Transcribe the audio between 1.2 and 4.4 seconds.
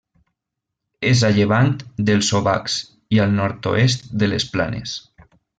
a llevant dels Obacs i al nord-oest de